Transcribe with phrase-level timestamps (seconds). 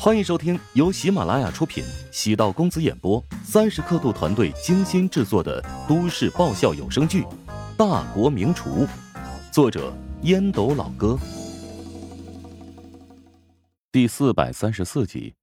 [0.00, 7.22] 欢迎收听由喜马拉雅出品、喜道公子演播、三十刻度团队精心制作的都市爆笑有声剧
[7.76, 8.86] 《大国名厨》，
[9.52, 9.92] 作者
[10.22, 11.18] 烟斗老哥，
[13.90, 15.34] 第四百三十四集。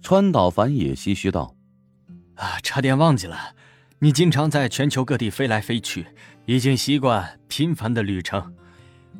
[0.00, 1.56] 川岛繁也唏嘘道
[2.38, 3.56] ：“啊，差点忘记了，
[3.98, 6.06] 你经常在全球各地飞来飞去，
[6.46, 8.54] 已经习惯频繁的旅程。”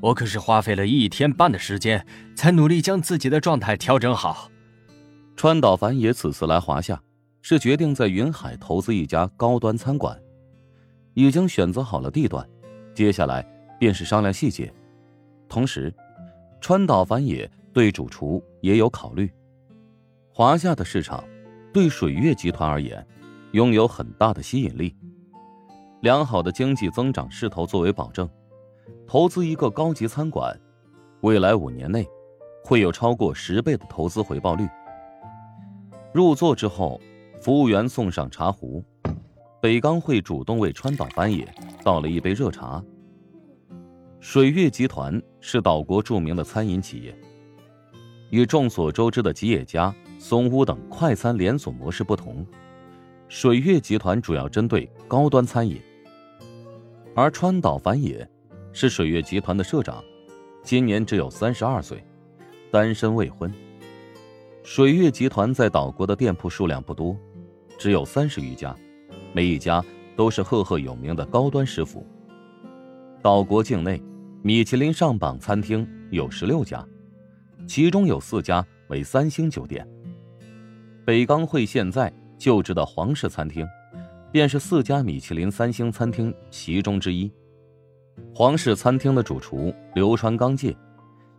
[0.01, 2.07] 我可是花费了一天半的时间，
[2.37, 4.51] 才努力将自己的状态调整好。
[5.37, 7.01] 川岛繁也此次来华夏，
[7.43, 10.20] 是决定在云海投资一家高端餐馆，
[11.15, 12.48] 已经选择好了地段，
[12.95, 13.45] 接下来
[13.79, 14.73] 便是商量细节。
[15.48, 15.92] 同时，
[16.61, 19.30] 川岛繁也对主厨也有考虑。
[20.33, 21.25] 华夏的市场，
[21.73, 23.05] 对水月集团而言，
[23.53, 24.97] 拥有很大的吸引力，
[26.03, 28.28] 良好的经济增长势头作为保证。
[29.09, 30.55] 投资一个高级餐馆，
[31.23, 32.07] 未来五年内
[32.62, 34.69] 会有超过十倍的投资回报率。
[36.12, 37.00] 入座之后，
[37.41, 38.84] 服务员送上茶壶，
[39.62, 41.48] 北钢会主动为川岛繁野
[41.83, 42.84] 倒了一杯热茶。
[44.20, 47.17] 水月集团是岛国著名的餐饮企业，
[48.28, 52.47] 与众所周知的吉野家、松屋等快餐连锁模式不同，
[53.27, 55.81] 水月集团主要针对高端餐饮，
[57.15, 58.28] 而川岛繁野。
[58.72, 60.02] 是水月集团的社长，
[60.62, 62.05] 今年只有三十二岁，
[62.70, 63.52] 单身未婚。
[64.62, 67.16] 水月集团在岛国的店铺数量不多，
[67.78, 68.77] 只有三十余家，
[69.33, 69.83] 每一家
[70.14, 72.06] 都是赫赫有名的高端食府。
[73.22, 74.00] 岛国境内，
[74.42, 76.86] 米其林上榜餐厅有十六家，
[77.66, 79.86] 其中有四家为三星酒店。
[81.05, 83.66] 北钢会现在就职的皇室餐厅，
[84.30, 87.32] 便是四家米其林三星餐厅其中之一。
[88.34, 90.77] 皇室餐厅的主厨流川刚介，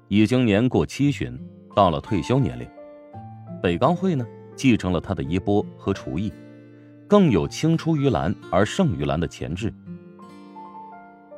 [0.07, 1.39] 已经年过七旬，
[1.75, 2.67] 到了退休年龄。
[3.61, 6.31] 北钢会呢，继承了他的衣钵和厨艺，
[7.07, 9.73] 更有青出于蓝而胜于蓝的潜质。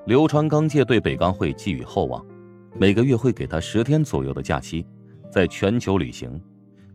[0.06, 2.26] 流川刚介对北钢会寄予厚望，
[2.76, 4.86] 每个月会给他十天左右的假期，
[5.30, 6.42] 在全球旅行，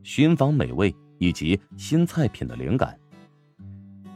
[0.02, 2.98] 寻访美味以及新菜品的灵感。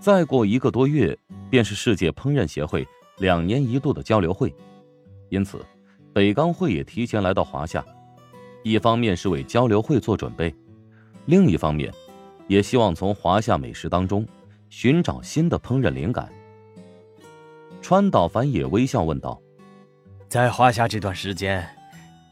[0.01, 1.17] 再过一个多月，
[1.49, 2.87] 便是世界烹饪协会。
[3.21, 4.53] 两年一度的交流会，
[5.29, 5.65] 因此，
[6.13, 7.85] 北钢会也提前来到华夏，
[8.65, 10.53] 一方面是为交流会做准备，
[11.27, 11.93] 另一方面，
[12.49, 14.27] 也希望从华夏美食当中
[14.71, 16.33] 寻找新的烹饪灵感。
[17.83, 19.41] 川岛繁也微笑问道
[20.27, 21.69] ：“在华夏这段时间，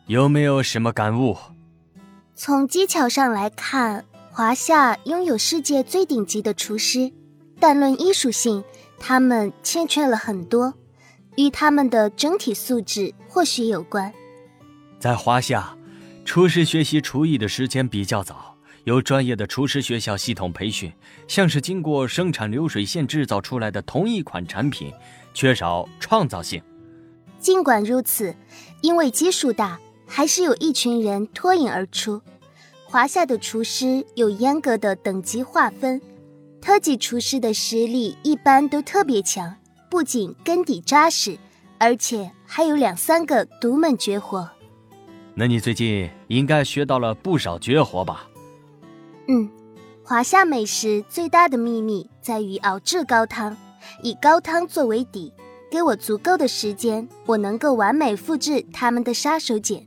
[0.06, 1.36] 有没有什么感悟？”
[2.34, 7.12] 从技巧上来看，华夏拥有世界最顶级的厨师，
[7.60, 8.64] 但论艺术性。
[8.98, 10.74] 他们欠缺了很多，
[11.36, 14.12] 与他们的整体素质或许有关。
[14.98, 15.76] 在华夏，
[16.24, 20.92] 厨师学习厨艺的时间比较早，有专业的厨师学校系统培训，
[21.26, 24.92] 像是经过生产流水线制造出来的同一款产品，
[25.32, 26.60] 缺少创造性。
[27.38, 28.34] 尽管如此，
[28.82, 32.20] 因为基数大，还是有一群人脱颖而出。
[32.84, 36.00] 华夏的厨师有严格的等级划分。
[36.60, 39.54] 特级厨师的实力一般都特别强，
[39.88, 41.38] 不仅根底扎实，
[41.78, 44.48] 而且还有两三个独门绝活。
[45.34, 48.28] 那你最近应该学到了不少绝活吧？
[49.28, 49.48] 嗯，
[50.04, 53.56] 华夏美食最大的秘密在于熬制高汤，
[54.02, 55.32] 以高汤作为底，
[55.70, 59.86] 给我足够的时间，我能够完美复制他们的杀手锏。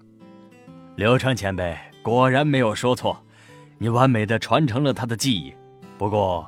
[0.95, 3.17] 刘川前辈果然没有说错，
[3.77, 5.53] 你完美的传承了他的技艺。
[5.97, 6.47] 不过。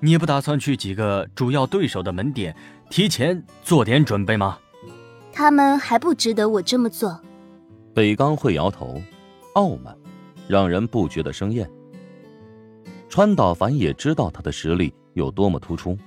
[0.00, 2.54] 你不打算去几个主要对手的门店
[2.88, 4.58] 提前做点准备吗？
[5.32, 7.20] 他们还不值得我这么做。
[7.94, 9.02] 北钢会摇头，
[9.54, 9.96] 傲慢，
[10.46, 11.68] 让人不觉得生厌。
[13.08, 15.98] 川岛繁也知道他的实力有多么突出。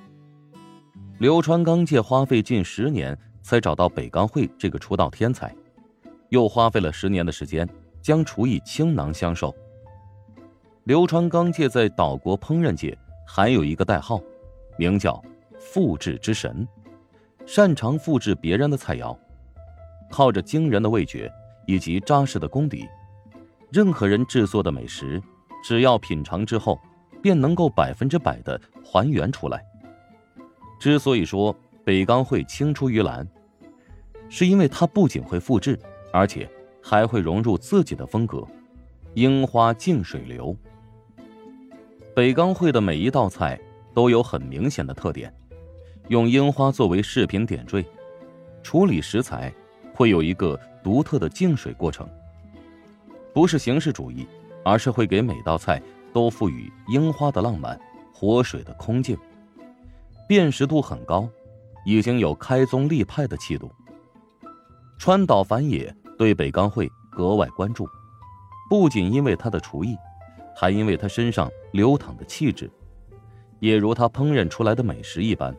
[1.18, 5.54] 流川刚介花费近十年才找到北钢会这个出道天才，
[6.30, 7.68] 又花费了十年的时间
[8.02, 9.54] 将厨艺倾囊相授。
[10.86, 12.98] 流川刚介在岛国烹饪界。
[13.26, 14.22] 还有一个代号，
[14.78, 15.22] 名叫
[15.60, 16.68] “复制之神”，
[17.46, 19.18] 擅长复制别人的菜肴，
[20.10, 21.32] 靠着惊人的味觉
[21.66, 22.88] 以及扎实的功底，
[23.72, 25.22] 任何人制作的美食，
[25.64, 26.80] 只要品尝之后，
[27.22, 29.64] 便能够百分之百的还原出来。
[30.80, 33.28] 之所以说北钢会青出于蓝，
[34.30, 35.80] 是因为它不仅会复制，
[36.12, 36.50] 而且
[36.82, 38.44] 还会融入自己的风格，
[39.14, 40.56] 樱花净水流。
[42.14, 43.58] 北钢会的每一道菜
[43.94, 45.34] 都有很明显的特点，
[46.10, 47.86] 用樱花作为饰品点缀，
[48.62, 49.54] 处理食材
[49.96, 52.06] 会有一个独特的净水过程，
[53.34, 54.28] 不是形式主义，
[54.66, 55.82] 而是会给每道菜
[56.12, 57.80] 都赋予樱花的浪漫、
[58.14, 59.18] 活水的空静，
[60.28, 61.30] 辨识度很高，
[61.86, 63.72] 已经有开宗立派的气度。
[65.00, 67.88] 川岛繁野对北冈会格外关注，
[68.70, 69.96] 不仅因为他的厨艺，
[70.62, 72.70] 还因为他身上流淌的气质，
[73.60, 75.52] 也如他烹饪出来的美食一般，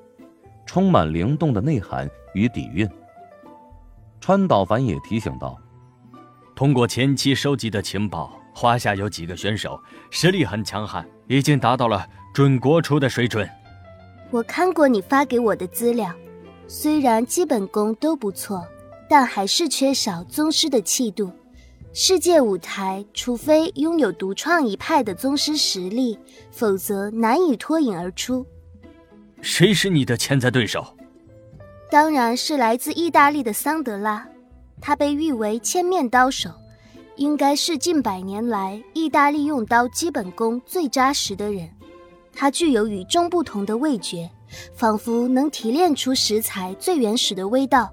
[0.65, 2.89] 充满灵动的内涵与底蕴。
[4.21, 5.59] 川岛繁也提醒道
[6.55, 9.77] ：“通过前期收集的情报，华夏有几个选手
[10.09, 13.51] 实力很强悍，已经达到了准国厨的水准。
[14.31, 16.15] 我看过你发给我的资料，
[16.69, 18.65] 虽然基本功都不错。”
[19.11, 21.31] 但还是缺少宗师的气度。
[21.95, 26.19] 世界舞台，除非拥有独创一派的宗师实力，
[26.51, 28.47] 否则难以脱颖而出。
[29.43, 30.83] 谁是你的潜在对手？
[31.91, 34.27] 当然是来自意大利的桑德拉，
[34.81, 36.51] 他被誉为千面刀手，
[37.17, 41.69] 应该是近百年来意大利用刀基本功最扎实的人。
[42.33, 44.31] 他具有与众不同的味觉。
[44.75, 47.91] 仿佛能提炼出食材最原始的味道，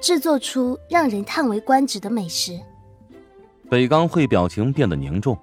[0.00, 2.58] 制作出让人叹为观止的美食。
[3.68, 5.38] 北冈会表情变得凝重。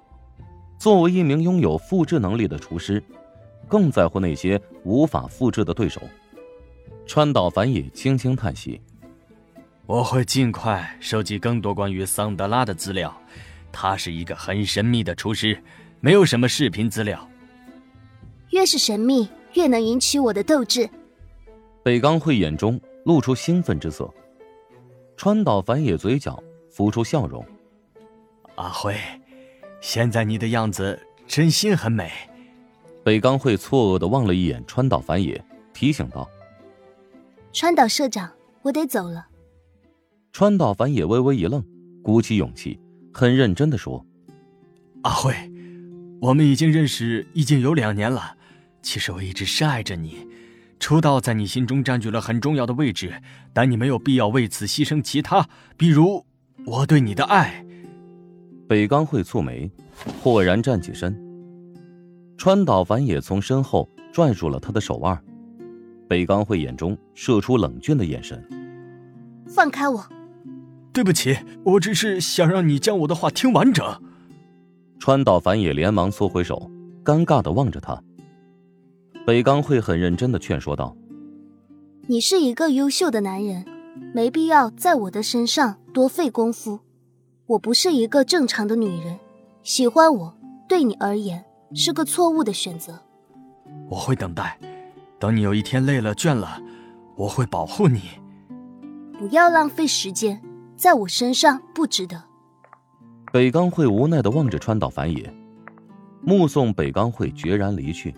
[0.78, 3.02] 作为一名拥有复制能力的厨师，
[3.68, 6.02] 更在乎那些无法复制的对手。
[7.06, 8.80] 川岛繁野轻轻叹息
[9.86, 13.14] ：“我会尽快收集更多关于桑德拉的资料。
[13.72, 15.62] 他是一个很神秘的厨师，
[16.00, 17.28] 没有什么视频资料。
[18.50, 20.86] 越是神秘。”越能引起我的斗志。
[21.82, 24.12] 北冈会眼中露出兴奋之色，
[25.16, 26.38] 川岛繁野嘴角
[26.70, 27.42] 浮出笑容。
[28.56, 28.96] 阿辉，
[29.80, 32.10] 现在你的样子真心很美。
[33.04, 35.42] 北冈会错愕的望了一眼川岛繁野，
[35.72, 36.28] 提醒道
[37.52, 38.32] ：“川岛社长，
[38.62, 39.28] 我得走了。”
[40.32, 41.62] 川岛繁野微微一愣，
[42.02, 42.80] 鼓起勇气，
[43.12, 44.04] 很认真的说
[45.04, 45.34] ：“阿辉，
[46.20, 48.36] 我们已经认识已经有两年了。”
[48.82, 50.26] 其实我一直深爱着你，
[50.80, 53.20] 出道在你心中占据了很重要的位置，
[53.52, 56.24] 但你没有必要为此牺牲其他，比如
[56.64, 57.65] 我对你的爱。
[58.68, 59.70] 北冈会蹙眉，
[60.20, 61.16] 豁然站起身。
[62.36, 65.16] 川岛繁也从身后拽住了他的手腕，
[66.08, 68.44] 北冈会眼中射出冷峻的眼神。
[69.46, 70.04] 放开我！
[70.92, 73.86] 对不起，我只是想让你将我的话听完整。
[74.98, 76.70] 川岛繁也连忙缩回手，
[77.04, 78.02] 尴尬的望着他。
[79.24, 80.96] 北冈会很认真的劝说道
[82.08, 83.64] ：“你是一个优秀的男人，
[84.12, 86.80] 没必要在我的身上多费功夫。
[87.46, 89.16] 我不是一个正常的女人，
[89.62, 90.36] 喜欢我
[90.68, 91.44] 对你而言
[91.74, 93.00] 是个错误的选择。
[93.88, 94.58] 我会等待，
[95.20, 96.60] 等你有一天累了倦了，
[97.14, 98.00] 我会保护你。
[99.16, 100.42] 不要浪费时间
[100.76, 102.20] 在我身上，不值得。”
[103.32, 105.32] 北冈会无奈的望着川岛繁野，
[106.22, 108.12] 目送北冈会决然离去。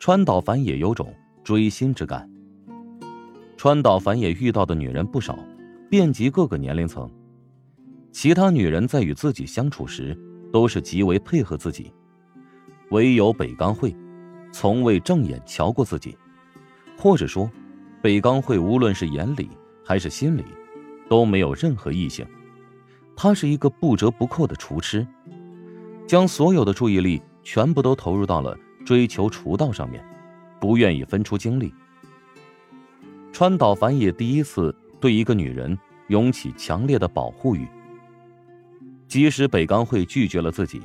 [0.00, 1.14] 川岛繁野有种
[1.44, 2.28] 追星之感。
[3.56, 5.38] 川岛繁野遇到的女人不少，
[5.88, 7.08] 遍及各个年龄层。
[8.12, 10.16] 其他女人在与自己相处时，
[10.52, 11.90] 都是极为配合自己，
[12.90, 13.96] 唯有北冈会，
[14.52, 16.16] 从未正眼瞧过自己，
[16.96, 17.50] 或者说，
[18.02, 19.48] 北冈会无论是眼里
[19.82, 20.44] 还是心里，
[21.08, 22.24] 都没有任何异性。
[23.16, 25.06] 他是一个不折不扣的厨师，
[26.06, 28.56] 将所有的注意力全部都投入到了。
[28.84, 30.04] 追求厨道上面，
[30.58, 31.72] 不愿意分出精力。
[33.32, 35.78] 川岛繁也第一次对一个女人
[36.08, 37.64] 涌起强烈的保护欲。
[39.12, 40.80] 即使北钢会拒绝了自己，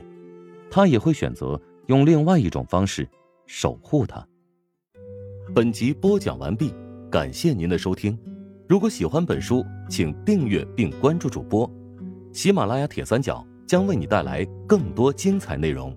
[0.69, 3.07] 他也会选择用另外一种方式
[3.45, 4.21] 守护他。
[5.55, 6.73] 本集播讲完毕，
[7.09, 8.19] 感谢您的收听。
[8.67, 11.71] 如果喜欢本书，请订阅并关注主播。
[12.33, 15.95] 喜马拉雅铁三角将为你带来更多精彩内容。